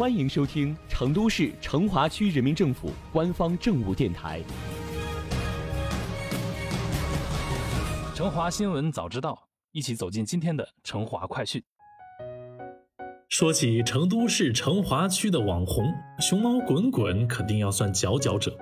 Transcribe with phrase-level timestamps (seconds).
[0.00, 4.40] 欢迎收听成都市成华区人民政府官方政务电台
[8.16, 9.32] 《成华新闻早知道》，
[9.72, 11.62] 一起走进今天的成华快讯。
[13.28, 15.84] 说起成都市成华区的网红
[16.18, 18.56] 熊猫滚滚，肯定要算佼佼者。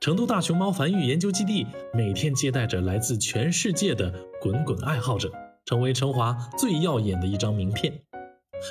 [0.00, 5.30] 成都大熊猫繁育研究基地每天接待着来自全世界的滚滚爱好者，
[5.66, 7.92] 成为成华最耀眼的一张名片。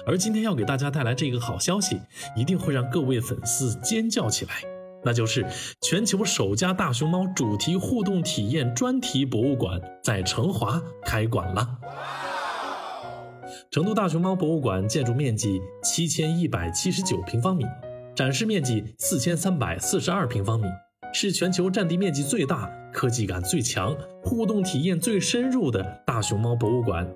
[0.06, 2.00] 而今天要给大家带来这个好消息，
[2.36, 4.52] 一定会让各位粉丝尖叫起来，
[5.04, 5.46] 那就是
[5.82, 11.78] 全球首家大熊猫主题互动体验专题博物馆在成华开馆了。
[13.70, 17.66] 成都大熊猫博物馆建筑面积七千一百七十九平方米，
[18.16, 20.68] 展示面积四千三百四十二平方米，
[21.12, 27.08] 是全球占地面积最大、科技感最强、互动体验最深入的大熊猫博物馆。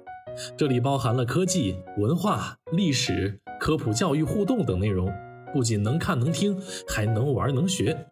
[0.58, 5.12] 这里包含了科技、文化、历史、科普、教育、互动等内容，
[5.54, 8.08] 不仅能看能听，还能玩能学。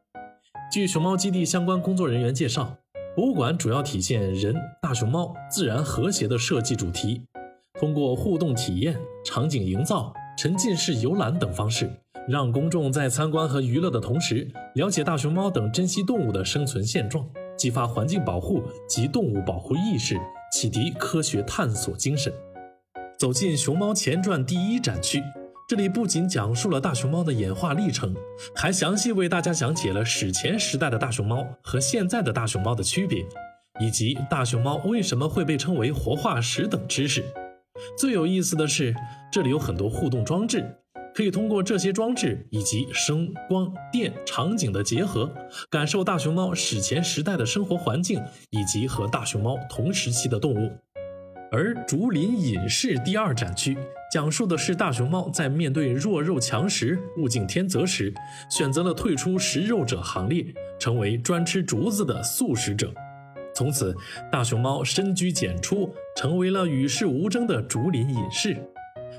[0.72, 2.78] 据熊猫基地相关工作人员介绍，
[3.16, 7.22] 博物馆主要体现人、大熊猫、自然和谐的设计主题，
[7.80, 11.90] 通过互动体验、场景营造、沉浸式游览等方式，
[12.28, 20.20] 让公众在参观和娱乐的同时，了解大熊猫等珍稀动物的生存现状，激发环境保护及动物保护意识。
[20.56, 22.34] 启迪科学探索精神。
[23.20, 25.22] 走进熊猫前传第一展区，
[25.68, 28.16] 这里不仅讲述了大熊猫的演化历程，
[28.56, 33.26] 还详细为大家讲解了史前时代的大熊猫和现在的大熊猫的区别，
[33.82, 37.22] 以及大熊猫为什么会被称为活化石等知识。
[37.98, 38.96] 最有意思的是，
[39.30, 40.78] 这里有很多互动装置，
[41.16, 45.34] 可以通过这些装置以及声、光电场景的结合，
[45.70, 50.70] 感受大熊猫史前时代的生活环境以及和大熊猫同时期的动物。
[51.54, 53.78] 而竹林隐士第二展区
[54.12, 58.14] 讲述的是大熊猫在面对弱肉强食、物竞天择时，
[58.50, 60.46] 选择了退出食肉者行列，
[60.78, 62.94] 成为专吃竹子的素食者。
[63.56, 63.96] 从此，
[64.30, 68.58] 大熊猫深居简出，成为了与世无争的竹林隐士。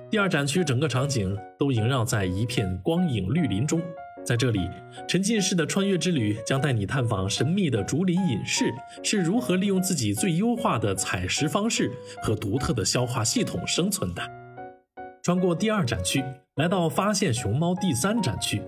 [0.09, 3.83] 第二展区整个场景都萦绕在一片光影绿林中，
[4.25, 4.71] 在这里，
[5.09, 8.73] 沉浸式的穿越之旅将带你探访神秘的竹林隐士
[9.03, 11.91] 是如何利用自己最优化的采食方式
[12.23, 14.23] 和独特的消化系统生存的。
[15.25, 16.23] 穿过第二展区，
[16.55, 18.63] 来到发现熊猫第三展区，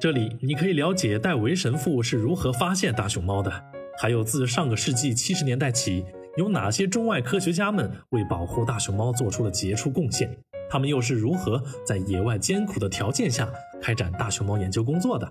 [0.00, 3.52] 这里你可以了解戴维神父是如何发现大熊猫的，
[4.00, 6.04] 还有自上个世纪七十年代起，
[6.36, 10.28] 有哪些中外科学家们为保护大熊猫做出了杰出贡献。
[10.70, 13.48] 他们又是如何在野外艰苦的条件下
[13.80, 15.30] 开展大熊猫研究工作的？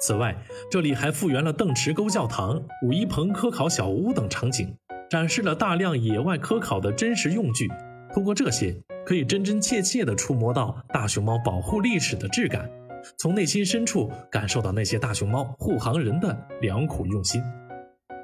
[0.00, 0.36] 此外，
[0.70, 4.76] 这里还复原了邓池沟教堂、武一棚科考小屋等场景，
[5.08, 7.66] 展示了大量野外科考的真实用具。
[8.12, 8.76] 通过这些，
[9.06, 12.70] 可以真真切切地触摸到大熊猫保护历史的质感，
[13.18, 17.42] 从内心深处感受到那些大熊猫护航人的良苦用心。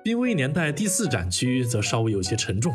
[0.03, 2.71] 濒危年代第四展区则稍微有些沉重，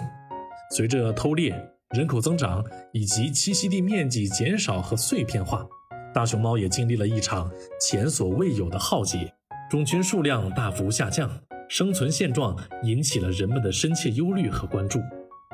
[0.75, 1.53] 随着偷猎。
[1.95, 2.63] 人口增长
[2.93, 5.65] 以及栖息地面积减少和碎片化，
[6.13, 7.49] 大熊猫也经历了一场
[7.81, 9.33] 前所未有的浩劫，
[9.71, 11.27] 种群数量大幅下降，
[11.67, 14.99] 生存现状引起了人们的深切忧虑和关注，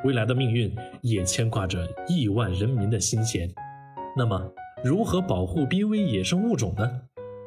[0.04, 3.50] 未来的命运也牵挂着亿万人民的心弦。
[4.18, 4.38] 那么，
[4.84, 6.92] 如何保护濒危野生物种呢？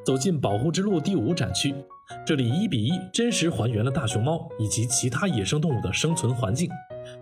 [0.03, 1.75] 走进保护之路第五展区，
[2.25, 6.71] 这里一比一真实还原了大熊猫以及其他野生动物的生存环境。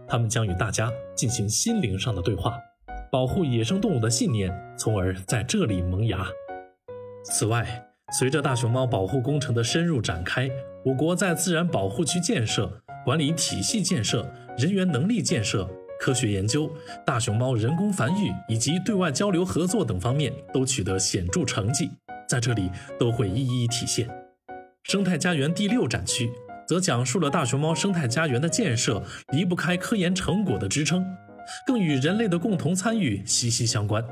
[0.08, 2.58] 他们将与大家进行心灵上的对话，
[3.10, 6.26] 保护野生动物的信念，从而在这里萌芽。
[7.24, 7.84] 此外，
[8.18, 10.48] 随着大熊猫保护工程的深入展开，
[10.84, 15.68] 我国在自然保护区建设、管理体系建设、人员能力建设、
[15.98, 16.70] 科学研究、
[17.04, 21.90] 大熊猫人工繁育以及对外交流合作等方面都取得显著成绩，
[22.28, 24.08] 在这里都会一一体现。
[24.84, 26.30] 生态家园第六展区。
[26.66, 31.04] 则讲述了大熊猫生态家园的建设离不开科研成果的支撑，
[31.66, 34.04] 更与人类的共同参与息息相关。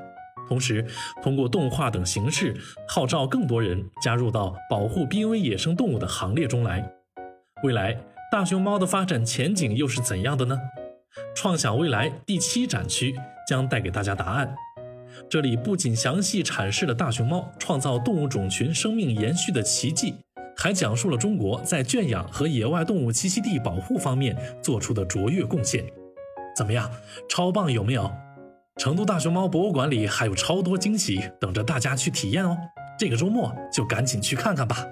[0.46, 0.84] 同时，
[1.22, 2.54] 通过动画等形式
[2.86, 6.86] 号召更多人加入到保护濒危野生动物的行列中来。
[7.62, 7.98] 未来，
[8.30, 10.58] 大熊猫的发展前景又是怎样的呢？
[11.34, 13.14] 创想未来第七展区
[13.48, 14.54] 将带给大家答案。
[15.30, 20.16] 这里不仅详细阐释了大熊猫创造动物种群生命延续的奇迹。
[20.56, 25.84] 还讲述了中国在圈养和野外动物栖息地保护方面做出的卓越贡献，
[26.56, 26.90] 怎么样，
[27.28, 28.10] 超棒有没有？
[28.76, 32.56] 成都大熊猫博物馆里还有超多惊喜等着大家去体验哦，
[32.98, 34.84] 这个周末就赶紧去看看吧。